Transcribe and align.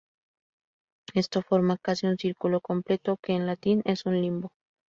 Esto 1.13 1.43
forma 1.43 1.77
casi 1.77 2.07
un 2.07 2.17
círculo 2.17 2.59
completo, 2.59 3.17
que 3.21 3.33
en 3.33 3.45
latín 3.45 3.83
es 3.85 4.07
un 4.07 4.19
limbo. 4.19 4.49